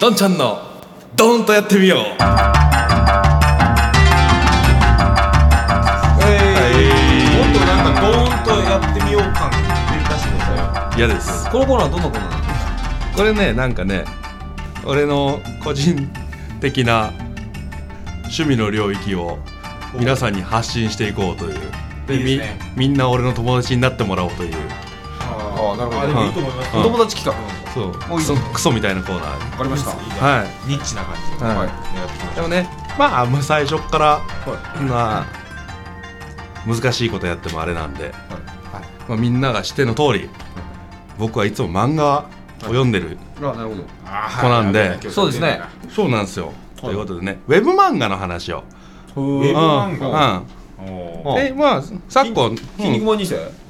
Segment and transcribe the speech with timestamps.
[0.00, 0.58] どんちゃんの
[1.14, 1.98] ドーンとやってみよう。
[1.98, 9.50] えー、もっとなんかドーンとやってみよう感。
[9.50, 9.56] 出
[10.18, 11.48] してくださ嫌です。
[11.50, 14.04] このコーナーどんなコーナーなのこれねなんかね
[14.84, 16.10] 俺の個人
[16.60, 17.12] 的な
[18.24, 19.38] 趣味の領域を
[19.94, 21.60] 皆さんに発信していこうという。
[22.08, 22.58] でいいですね。
[22.76, 24.54] みみんな俺の友達になってもらおうという。
[25.20, 27.86] ああーなるほどあでもいいと思います、うんお友達企そう。
[28.08, 29.26] もういいクソクソみたいなコーナー。
[29.26, 29.90] 画わかりました。
[29.90, 30.08] いい。
[30.08, 31.56] ねはニッチな感じで、はい。
[31.56, 34.20] やっていきまでもねまあまあ最初っから
[34.76, 35.26] そんな
[36.66, 38.12] 難しいことやってもあれなんで、
[39.08, 40.30] まあ、みんなが知っての通り
[41.18, 42.24] 僕はいつも漫画を
[42.68, 43.84] 読んでるあなるほど。
[44.06, 44.88] あー子なんで。
[44.90, 45.60] はいそうですね。
[45.90, 46.52] そうなんですよ。
[46.76, 48.62] ということでねウェブ漫画の話を。
[49.16, 49.98] ウェブ漫うん。
[49.98, 50.42] 画
[50.78, 50.92] うん。
[50.92, 51.40] おー。
[51.40, 53.63] あでまあ昨今筋肉マン2世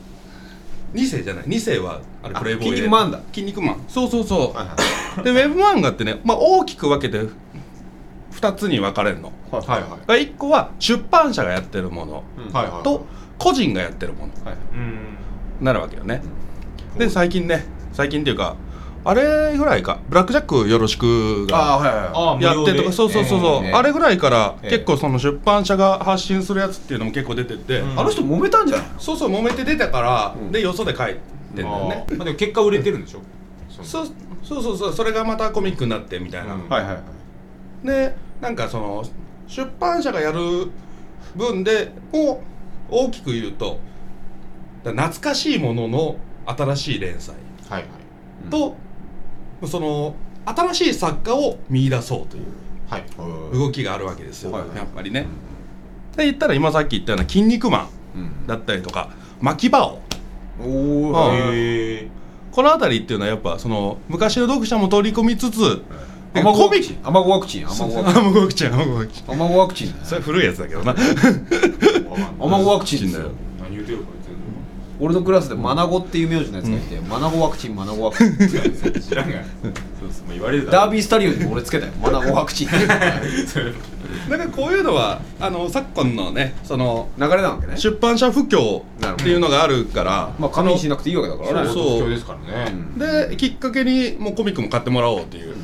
[0.95, 2.77] 2世じゃない？2世はあれプレイボーイで。
[2.77, 3.21] 筋肉マンだ。
[3.33, 3.85] 筋肉マン。
[3.89, 4.67] そうそうそう、はい
[5.19, 7.29] はでウェブ漫画ってね、まあ、大きく分けて
[8.33, 9.33] 2つに分かれるの。
[9.53, 9.67] いはい。
[9.67, 10.29] はいはい。
[10.29, 12.83] 1個は出版社がやってるものはいはい。
[12.85, 13.07] と
[13.39, 15.17] 個人がやってるものはいうん
[15.61, 16.23] なるわけよね。
[16.99, 18.57] で最近ね最近っていうか
[19.07, 19.99] あれぐらいか。
[20.09, 28.01] ブラックジャックよろしくがあはいはいあーやってるとかそうそうそうそう、ええあれぐらいからええ結構その出版社が発信するやつっていうのも結構出てて、うん。
[28.01, 28.87] あの人揉めたんじゃない？
[28.99, 30.53] そうそう揉めて出たから、うん。
[30.53, 31.21] でよそで書いて
[31.53, 32.07] んだよね。
[32.17, 33.21] まあでも結果売れてるんでしょ？
[33.83, 34.07] そう。
[34.43, 37.01] そうそうそうそれがまたコミックになってみたいな、うんはいはいは
[37.83, 37.87] い。
[37.87, 39.05] でなんかその
[39.47, 40.71] 出版社がやる
[41.35, 42.41] 分でを
[42.91, 43.79] 大きく言うと
[44.83, 46.17] だ懐かしいものの
[46.47, 47.35] 新しい連載
[47.69, 48.51] はいはい。
[48.51, 48.77] と、
[49.67, 50.15] その
[50.47, 52.45] 新しい作家を見出そうという
[52.89, 53.05] はい。
[53.57, 54.77] 動きがあるわけですよ、はいはい。
[54.77, 55.27] やっぱりね。
[56.17, 58.23] で言ったら今さっき言ったような「筋肉マうん。
[58.23, 59.11] ン」だったりとか
[59.41, 60.01] 「巻き場を
[60.61, 61.13] お
[62.53, 65.83] この辺りっていうのはやっぱその昔の読者も取り込みつつ
[66.33, 66.81] で卵コミック。
[66.81, 66.97] ワクチン。
[67.03, 67.67] 卵ワクチン。
[67.67, 69.07] 卵ワクチン卵ワクチン。
[69.07, 69.25] 卵ワクチン。
[69.27, 70.95] 卵ワクチンそれ古いやつだけどな。
[72.39, 73.31] 卵ワクチンですよ。
[73.63, 74.05] 何言うてるか
[75.01, 79.45] 俺のクラスでマナゴっていう名字のやつがいて、マナゴワクチンマナゴワクチン知らんがな
[79.99, 82.69] そうですまあ言われるダービースタリオンにも俺つけたよマナゴワクチン。
[82.69, 87.77] 流れだからこういうのはあの昨今のねそのなわけね。
[87.77, 91.69] 出版社不況っていうのがあるからまあ紙にしなくていいわけだからね。
[91.69, 91.85] そう。
[91.85, 93.29] 東京ですからね。
[93.31, 95.55] できっかけにもうコミックも買ってもらおうっていう。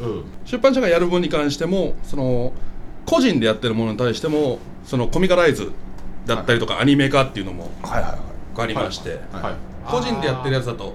[0.00, 0.24] うん。
[0.44, 2.52] 出版社がやる分に関してもその
[3.04, 5.72] 個人でやってるものに対してもそのコミカライズ
[6.26, 8.27] だったりとかアニメ化っていうのもはいはい
[8.58, 9.54] はいありまして、はい。
[9.90, 10.94] 個人でやってるやつだと。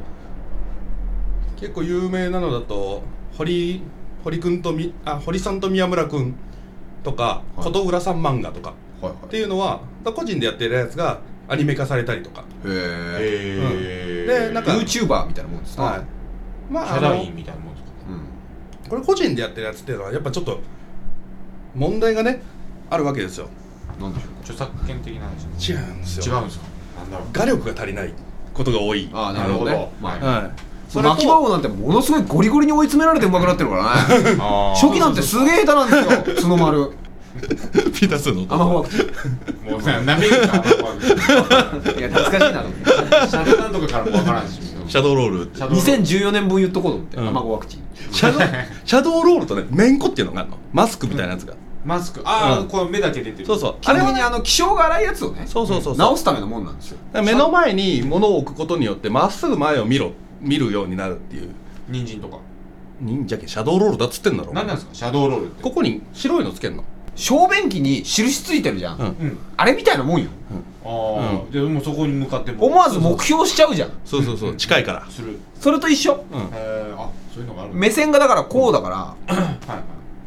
[1.59, 3.03] 結構有名なのだと
[3.37, 3.81] 堀
[4.23, 6.35] 堀くんとみあ堀さんと宮村くん
[7.03, 7.65] とかはい。
[7.65, 16.01] 琴浦さん漫画とかはいっていうのは個人でやってるやつがアニメ化されたりとか、へえへえでなんか YouTuber みたいなもんですねはい、
[16.71, 17.89] まキああのャラインみたいなもんですか？
[18.09, 18.89] うん。
[18.89, 20.59] これ個人でやってるやつっていうのはやっぱちょっと
[21.75, 22.41] 問題がね
[22.89, 23.47] あるわけですよ。
[23.99, 25.71] なんでしょ著作権的な話。
[25.71, 26.35] 違うんですよ。
[26.35, 26.65] 違うんですか？
[27.31, 28.13] 画力が足りない
[28.53, 29.09] ことが多い。
[29.13, 30.61] ああなるほどはい。
[30.89, 34.35] それと巻き場王なんてものすごいゴリゴリに追い詰められて上手くなってるからね。
[34.79, 36.91] 初期なんてすげえ下手なんですよ 角丸。
[37.93, 38.45] ピータースの。
[38.47, 42.85] アマホワクチンもうななめるかいや懐かしいなと思って。
[43.27, 45.51] シャドウなんとかからもわからんしシャドウロール。
[45.55, 47.25] シャドウ2014年分言っとこうと思ってうん。
[47.25, 47.79] 卵ワクチン
[48.11, 48.41] シャドウ
[48.85, 50.57] シャドウロールとねメンコっていうのがあるの。
[50.73, 52.21] マスクみたいなやつが、マスク。
[52.25, 52.67] ああ、うん。
[52.67, 53.45] この目だけ出てる。
[53.45, 53.75] そうそう。
[53.81, 56.97] 基本的にあの気性が荒いやつをねそうそうそう直すためのもんなんですよ。
[57.23, 60.11] 目の前に物を置くことによってまっすぐ前を見ろ
[60.41, 61.49] 見るようになるっていう。
[61.89, 62.37] 人参とか
[63.01, 64.53] 忍者けシャドウロールだっつってんだろ。
[64.53, 65.63] 何なんですかシャドウロールって。
[65.63, 66.83] ここに白いのつけんの。
[67.15, 69.05] 小便器に印ついてるじゃん、うん。
[69.05, 69.37] うん。
[69.57, 70.29] あれみたいなもんよ。
[70.85, 73.91] ああ、でもそこに向かって思わず目標しちゃうじゃん。
[74.05, 74.55] そうそうそう。
[74.55, 75.05] 近いから。
[75.09, 75.37] する。
[75.59, 76.23] それと一緒。
[76.31, 76.39] うん。
[76.39, 79.83] へえあそういうのがある目線がだからこうだからはいはい。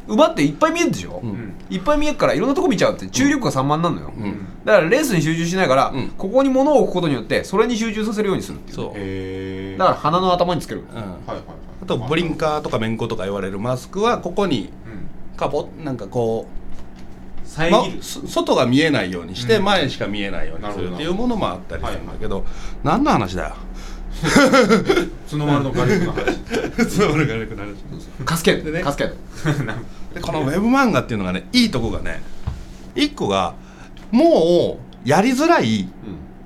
[0.07, 4.47] 馬っていっぱい見えるでしょ、うんうんいっぱい見えるからいろんなとこ見ちゃうって注力が散漫になるのよ、うん。
[4.63, 6.09] だからレースに集中しないから、うん。
[6.17, 8.75] ここに物を置くことによってそれに集中させるようにするっていう。
[8.75, 10.83] そう、へえだから鼻の頭につける。
[10.89, 11.41] うん、はいはいはい。
[11.83, 14.89] あとブリンカーとかメンコとか言われるマスクはここにう
[15.35, 15.37] ん。
[15.37, 19.63] カポなんかこう、遮まるそ外が見えないようにしてうん。
[19.65, 22.45] 前しか見えないようにするっていうものもあったりするんだけど、
[22.83, 23.55] 何の話だよ？
[25.29, 26.89] 角丸の画力の話。
[26.89, 27.75] そう俺が悪くなる
[28.25, 28.83] カスケードでね。
[28.83, 29.15] カスケード
[30.13, 32.21] でこのウェブ漫画っていうのがねいいとこがね
[32.95, 33.53] 一個が
[34.11, 35.87] もうやりづらい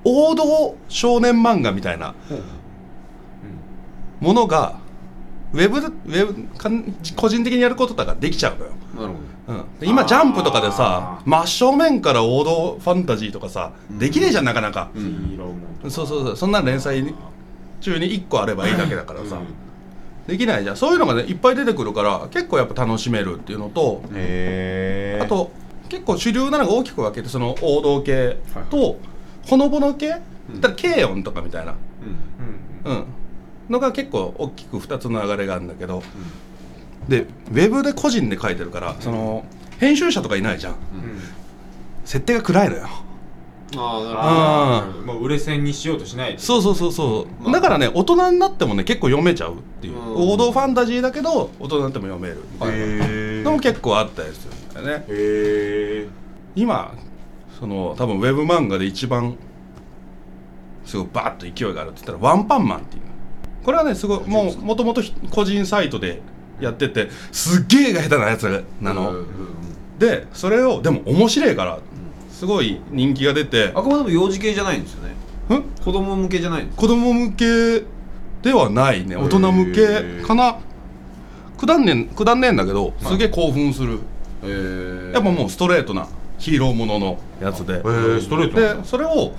[0.04, 2.14] 王道少年漫画みたいな
[4.20, 4.80] ものが
[5.52, 9.14] ウェブウェブかん個人的にやることとかできちゃうのよ、なるほ
[9.48, 15.90] うん、で今ジャンプとかでさ真正面から王道ファンタジーとかさできねえじゃんなかなか、うん。
[15.90, 16.36] そうそうそう。
[16.36, 17.14] そんな連載
[17.80, 19.71] 中に1個あればいいだけだからさ、うん
[20.26, 20.76] できないじゃん。
[20.76, 25.50] そういうのがねいっぱい出てくるから結構やっぱ楽しめるっていうのとあと
[25.88, 28.38] 結構主流なのが大きく分けてその王道系
[28.70, 28.98] と
[29.46, 30.08] ほのぼの系？
[30.08, 30.20] だっ
[30.60, 31.74] たら軽音とかみたいな、
[32.84, 32.92] うん。
[32.92, 33.04] うん、
[33.68, 36.02] のが結構大きく2つの流れがあるんだけど、
[37.08, 39.44] でウェブで個人で書いてるからその
[39.78, 40.72] 編集者とかいないじゃん。
[40.72, 40.78] うん。
[42.04, 42.88] 設定が暗いのよ
[43.76, 44.18] ああなるほど。
[44.18, 47.52] ああもう売れ線にしようとしないそうそうそうそう、まあ。
[47.52, 50.32] だからね大人になってもね結構読めちゃうっていう、うん。
[50.32, 52.74] 王道ファンタジーだけど大人になっても読めるみたいな。
[52.76, 55.04] へのも結構あったりするんだよね。
[55.08, 56.08] へえ
[56.54, 56.94] 今
[57.58, 59.36] その多分ウェブ漫画で一番
[60.84, 63.02] すごいバーッと勢いがあるって言ったらワンパンマンっていう。
[63.64, 66.20] これはねすごいもうもともと個人サイトで
[66.60, 69.24] やっててすっげえが下手なやつなの、
[69.98, 71.78] でそれをでも面白いから
[72.42, 73.70] すごい人気が出て。
[73.72, 75.14] あくまでも幼児系じゃないんですよね。
[75.58, 75.62] ん？
[75.80, 77.84] 子供向けじゃないんです子供向け
[78.42, 79.14] ではないね。
[79.14, 80.58] 大人向けかな。
[81.56, 84.00] くだんねんくだんねえんだけどすげえ興奮する。
[85.12, 87.76] やっぱもうストレートなヒーローもののやつで。
[88.20, 89.34] ストレートでそれを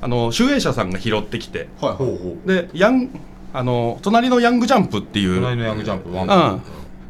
[0.00, 1.68] あの集英社さんが拾ってきて。
[1.82, 1.96] はいはい。
[1.98, 2.48] ほうほう。
[2.48, 3.10] でヤン
[3.52, 5.34] あの隣のヤングジャンプっていう。
[5.42, 6.62] 隣のヤングジャンプワンうん。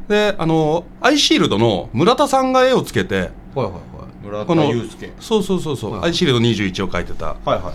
[0.08, 3.88] であのアイシールドの村田さんが絵をつけてはいはいはい
[4.28, 5.12] 村この田祐介。
[5.20, 7.26] そうそうそうそう、はいアイシールド21を描いてた。
[7.26, 7.72] はいは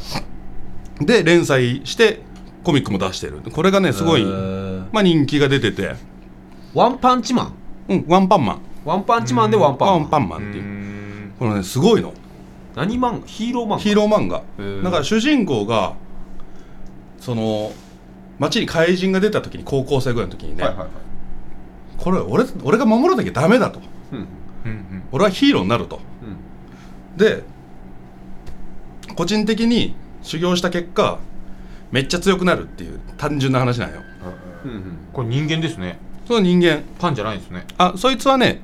[1.01, 1.05] い。
[1.05, 2.21] で連載して
[2.63, 3.41] コミックも出してる。
[3.51, 5.95] これがねすごいまあ人気が出てて。
[6.73, 7.53] ワンパンチマン？
[7.89, 8.61] うんワンパンマン。
[8.85, 9.99] ワンパンチマンでワンパンマン。
[10.01, 11.31] ワンパンマうンっていう。
[11.39, 12.13] このねすごいの。
[12.75, 14.43] 何漫画ヒーロー漫画ヒーロー漫画
[14.83, 15.93] だから主人公が
[17.19, 17.71] その
[18.39, 20.89] 街に怪人が出た時に高校生ぐらいの時にね、はいはいはい。
[21.97, 23.79] これ俺俺が守らなきゃダメだと。
[24.11, 24.17] うん。
[24.17, 24.25] うん
[24.65, 25.97] うん俺はヒーローになると。
[25.97, 26.12] うん
[27.17, 27.43] で
[29.15, 31.19] 個人的に修行した結果
[31.91, 34.01] めっちゃ強くなるっていう単純な話なんよ。
[34.65, 34.97] うんうん。
[35.13, 35.99] これ人間ですね。
[36.27, 36.81] その人間。
[36.97, 37.65] パンじゃないですね。
[37.77, 38.61] あそいつはね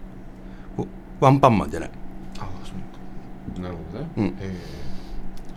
[1.19, 1.90] ワンパンマンじゃない。
[2.40, 2.72] あそ
[3.60, 4.07] うなるほどね。
[4.18, 4.34] うん。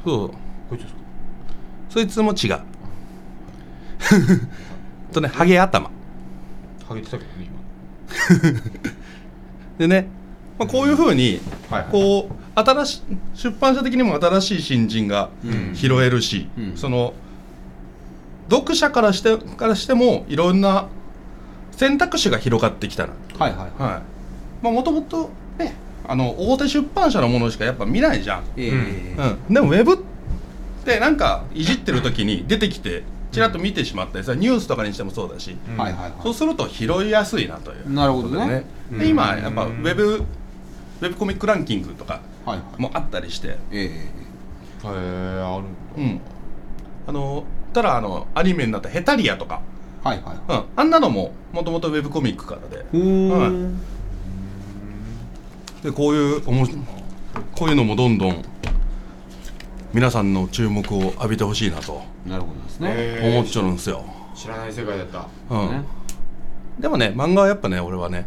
[0.05, 0.29] そう。
[0.69, 1.01] こいつですか？
[1.89, 2.61] そいつも違う。
[5.13, 5.89] とねハゲ頭。
[6.89, 7.49] ハゲてたけどね
[9.79, 10.07] でね、
[10.59, 11.41] まあ、こういうふうに
[11.71, 11.91] はいはい。
[11.91, 13.01] こう新しい
[13.35, 15.75] 出版社的にも新しい新人がうん。
[15.75, 16.77] 拾えるし、うん。
[16.77, 17.15] その
[18.51, 20.89] 読者からしてからしてもいろんな
[21.71, 23.13] 選択肢が広がってきたな。
[23.39, 24.03] はいはいはい。
[24.63, 25.75] まあもともとね
[26.07, 28.71] あの大手出版社のものしかやっぱ見ないじゃん、ええ。
[28.71, 29.97] うん、でもウェブっ
[30.85, 35.77] てなんかいじってる時に出てきてちらっと見てしまったりさニュースとかにしてもそうだし、うん。
[35.79, 36.13] はいはいはい。
[36.23, 37.93] そうすると拾いやすいなという。
[37.93, 38.65] なるほどね。
[38.91, 42.21] ことで今やっぱウェブウェブコミックランキングとか
[42.79, 43.59] もあったりして。
[43.71, 43.89] ええへ
[44.85, 45.71] えあるんだ。
[45.97, 46.21] うん。
[47.07, 49.61] あのただあのアニメになったヘタリアとか、
[50.03, 50.37] はいはい。
[50.49, 52.79] うん、あんなのももともとウェブコミックからで。
[52.79, 52.83] は
[53.47, 53.51] い。
[53.51, 53.79] ん
[55.83, 56.67] でこういうおも
[57.57, 58.45] こういうのもどんどん
[59.93, 62.03] 皆さんの注目を浴びてほしいなと。
[62.27, 63.21] なるほどですね。
[63.23, 64.05] 思っちゃうんですよ、
[64.35, 65.29] 知らない世界だった。
[65.51, 65.71] うん。
[65.71, 65.85] ね。
[66.79, 68.27] でもね漫画はやっぱね俺はね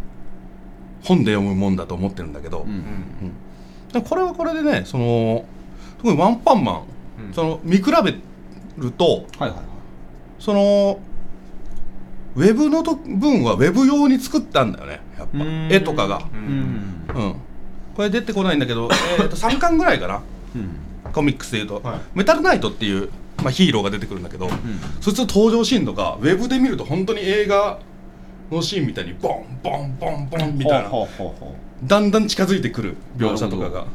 [1.03, 3.33] 本で読むもんだと思ってるんだけど、うん
[3.95, 5.45] でこれはこれでねその
[5.97, 6.83] 特にワンパンマン、
[7.27, 7.33] うん。
[7.33, 8.15] その見比べ
[8.77, 9.59] るとはいはいはい。
[10.37, 10.99] その
[12.35, 15.37] ウェブのと分はウェブ用に作ったんだよねやっぱ。
[15.73, 16.17] 絵とかが。
[16.17, 16.43] ううん。
[16.43, 17.35] んうん。
[17.95, 20.21] これ出てこないんだけど、 えー、と3巻ぐらいかな。
[20.55, 21.11] うん。
[21.13, 21.99] コミックスでいうと、はい。
[22.13, 23.09] メタルナイトっていう、
[23.41, 24.49] まあ、ヒーローが出てくるんだけど、
[24.99, 27.79] そいつの登場シーンとかウェブで見ると本当に映画
[28.51, 30.89] のシーンみたいにボンボンボンボンみたいな
[31.83, 33.85] だんだん近づいてくる描写とかが。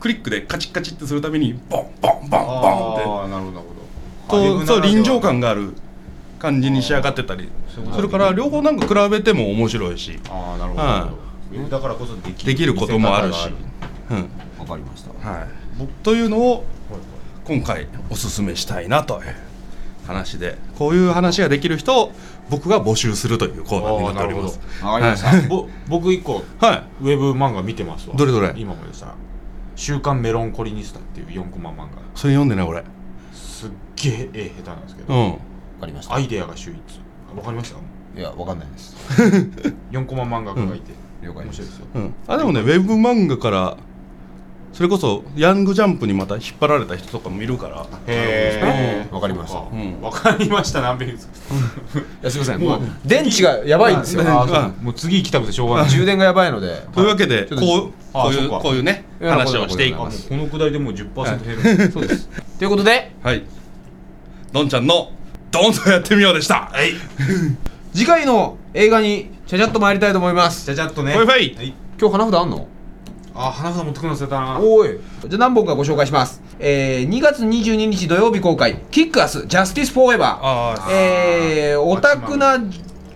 [0.00, 3.30] クリックでカチッカチッってするためにボンボンボンボンって。
[3.30, 5.74] なるほどとそう臨場感がある
[6.38, 10.18] 感じに仕上がってたりそうするから両方なんか比べても面白いし。
[10.28, 11.12] ああなるほどは
[11.54, 13.50] いだからこそできできることもあるし。
[14.58, 15.30] わかりました。
[15.30, 15.48] はい。
[16.02, 16.64] というのを
[17.44, 19.34] 今回おすすめしたいなという
[20.06, 22.12] 話でこういう話ができる人を
[22.52, 24.60] 僕が募集するというコーナーになっております。
[24.84, 25.28] わかりました。
[25.28, 25.48] はい。
[25.48, 26.82] ぼ僕一個はい。
[27.00, 28.14] ウェブ漫画見てますわ。
[28.16, 28.52] どれどれ？
[28.56, 29.14] 今までさ
[29.74, 31.86] 「週刊メロンコリニスタ」っていう4コマ漫画。
[32.14, 32.84] それ読んでない俺。
[33.32, 35.30] すっげえ絵下手なんですけど、うん。
[35.30, 35.36] わ
[35.80, 36.14] かりました。
[36.14, 37.00] アイデアが秀逸。
[37.34, 38.20] わかりました？
[38.20, 38.94] いやわかんないです。
[39.90, 40.92] 4コマ漫画家がいて、
[41.22, 41.86] 了解面白いですよ。
[41.94, 43.76] うん、あでもねウェブ漫画から
[44.72, 47.86] それこそヤングジャンプにまた引っ張られた人とかもいるから。
[48.06, 50.00] へえわかりましたうん。
[50.00, 51.34] わかりました何べんですか
[51.98, 52.60] いやすいません。
[52.60, 54.24] もう電池がやばいんですよ。
[54.80, 55.90] もう次行きたくてしょうがない。
[55.90, 56.86] 充電がやばいので。
[56.94, 62.66] というわけでこうこういうこういうね話をしていくこれこのくだりでもう10%減る、そうですとい。
[62.66, 63.44] うことではい。
[64.52, 65.12] どんちゃんの
[65.50, 66.70] ドンとやってみようでした。
[66.72, 66.92] はい。
[67.92, 70.64] 次回の映画にちゃちゃっと参りたいと思います。
[70.64, 71.12] ちゃちゃっとね。
[71.14, 72.66] 今日花札あんの？
[73.34, 74.60] あ花札持ってくるの忘れたな。
[74.60, 74.88] おい。
[75.26, 76.42] じゃあ何本かご紹介します。
[76.58, 82.58] えー、2月22日土曜日公開「キックアスジャスティス・フォーエバー」あえー、オタクな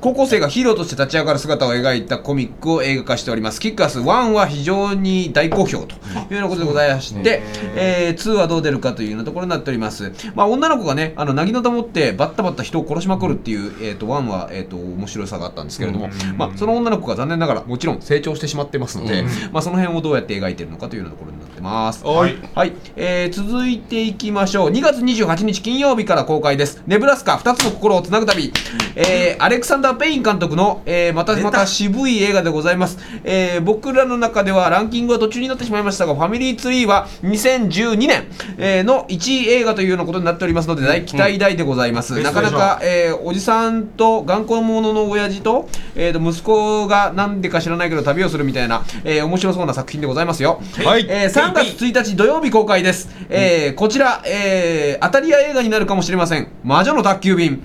[0.06, 3.60] 高校生がヒーローとして立ち上がる姿を描いたコミックを映画化しております。
[3.60, 5.98] キックアス1は非常に大好評とい
[6.30, 7.42] うようなことでございまして、
[7.75, 10.12] えー、2はどう出るかというようなところになっております。
[10.36, 22.04] まあ、女の子がね、あの、なぎなた持ってバッタバッタ人を殺しまくるっていう、えっ、と、1は、えっ、と、面白さがあったんですけれども、まあ、その女の子が残念ながらもちろん成長してしまってますので、まあ、その辺をどうやって描いてるのかというようなところになってます。
[22.04, 22.36] はい。
[22.54, 24.70] はい、えー、続いていきましょう。
[24.70, 26.82] 2月28日金曜日から公開です。
[26.86, 28.52] ネブラスカ2つの心をつなぐ旅、
[28.94, 38.26] えー、アレクサンダー・ペイン監督の、えー、またまた渋い映画でございます、えー、僕らの中ではランキングは途中になってしまいましたがファミリーツリーは2012年、
[38.58, 42.22] えー、の1位映画というようなことになっておりますので大期待大でございます、うん。
[42.22, 50.60] なかなか、えー、おじさんと頑固者の親父と,、えー、と息子がなんでか知らないけど旅をするみたいな、えー、面白そうな作品でございますよ。
[50.84, 51.06] はい。
[51.08, 56.48] えー3月1日土曜日公開です、えーこちら、えー当たり屋映画になるかもしれません。
[56.64, 57.62] 魔女の宅急便。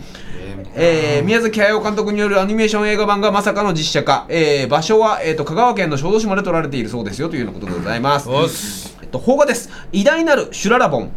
[0.76, 1.26] えー。
[1.26, 8.30] 宮崎駿監督によるアニメーション映画版がまさかの実写化、えー場所は、えー、と香川県の小豆島で撮られているそうですよというようなことでございます、
[9.02, 9.70] えっと、邦画です。
[9.92, 11.12] 偉大なるシュララボン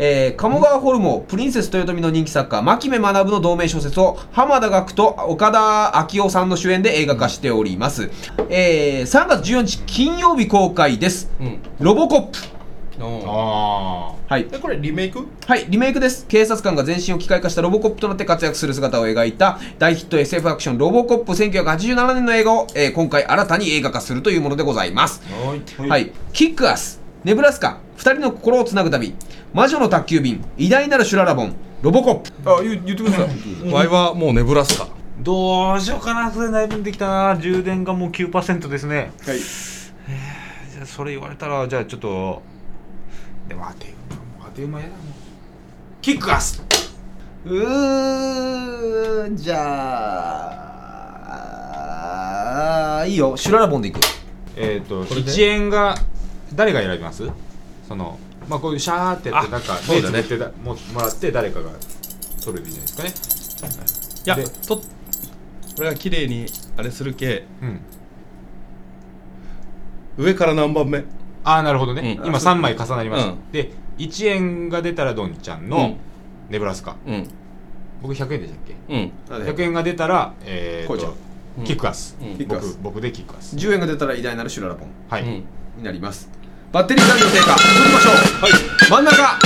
[0.00, 8.10] えー鴨川ホルモンプリンセス豊臣の人気作家牧目学の同名小説を浜田岳と岡田昭夫さんの主演で映画化しております、
[8.48, 11.30] えー3月14日金曜日公開です。
[11.40, 11.58] うん。
[11.80, 12.38] ロボコップ。
[13.00, 14.46] ああはい。
[14.52, 15.26] えこれリメイク？
[15.46, 16.26] はい、リメイクです。
[16.26, 25.22] 警察官が全身を機械化したロボコップとなって活躍する姿を描いた大ヒット SF アクションロボコップ1987年の映画を、えー今回新たに映画化するというものでございます。
[25.44, 25.90] あはい。
[25.90, 29.14] はい、キックアス、ネブラスカ、二人の心をつなぐ旅、
[29.52, 32.30] 魔女の宅急便、偉大なるシュララボン、ロボコップ。
[32.50, 33.28] あ、言言ってください。
[33.72, 34.88] ワイはもうネブラスカ
[35.20, 37.36] どうしようかなそれだいぶできたな。
[37.36, 39.10] 充電がもう9%ですね。
[39.26, 39.38] はい。
[39.38, 42.42] じゃあそれ言われたらじゃあちょっと
[43.48, 43.94] でも当て
[44.44, 44.98] 当て馬やだもん
[46.00, 46.62] キックアス。
[47.44, 49.56] うー、じゃ
[53.00, 54.00] あ、いいよ、シュララボンでいく。
[54.56, 55.96] えっ、とこれで？1円が
[56.54, 57.28] 誰が選びます？
[57.86, 60.18] そのまあこういうシャーってやってあなんかそうだね。
[60.18, 61.70] 目つぶってだももらって誰かが
[62.42, 63.74] 取るでいいんじゃないですかね。
[64.24, 64.28] い。
[64.28, 64.82] やでとこ
[65.82, 67.80] れが綺麗にあれするけうん。
[70.16, 71.04] 上から何番目？
[71.44, 72.26] ああなるほどね、うん。
[72.26, 73.52] 今3枚重なりました、うん。
[73.52, 75.96] で1円が出たらドンちゃんのうん。
[76.50, 77.28] ネブラスカ、うん。
[78.02, 78.74] 僕100円でしたっけ？
[78.88, 79.12] うん。
[79.28, 81.12] 100円が出たらえー、こいちゃん。
[81.12, 81.16] と
[81.64, 82.36] キックアス、うん。
[82.36, 82.78] キックアス。
[82.82, 83.56] 僕僕でキックアス。
[83.56, 85.44] 10円が出たら偉大なるシュララボンはい、うん。
[85.76, 86.30] になります。
[86.72, 87.56] バッテリー残量低下。
[87.56, 88.14] 続きましょう。
[88.42, 88.52] はい
[88.90, 89.38] 真ん中。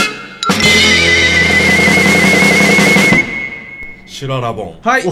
[4.06, 5.04] シュララボンはい。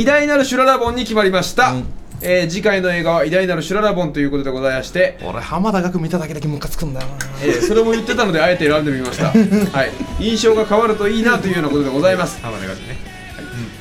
[0.00, 1.70] 偉大なるシュララボンに決まりました。
[1.72, 1.84] うん
[2.22, 9.26] えー次回の映画は偉大なるシュララボンということでございまして、俺浜田岳見ただけだけムカつくんだよなえーそれも言ってたのであえて選んでみました。
[9.76, 9.90] はい。
[10.20, 12.40] 印象が変わるといいなというようなことでございます。
[12.42, 12.80] 浜田がね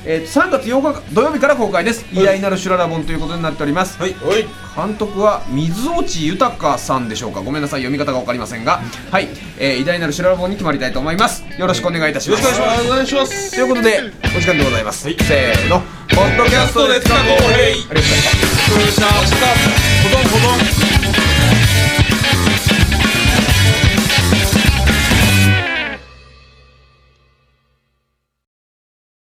[0.05, 2.05] えー、3月8日土曜日から公開です。
[2.13, 4.15] 偉大なる修羅ラボンということになっております、はいい。
[4.75, 7.41] 監督は水落豊さんでしょうか。
[7.41, 8.81] ごめんなさい読み方が分かりませんが。
[9.12, 11.43] はい、えー、偉大なる修羅ラボンに決まりたいと思います。
[11.57, 12.43] よろしくお願いいたします、
[12.86, 13.51] お願いします。
[13.51, 15.81] ということでお時間でございます、せーの。
[16.10, 18.05] ポッドキャストで塚公平ありがとうござ
[18.79, 19.00] いまし
[20.79, 20.82] た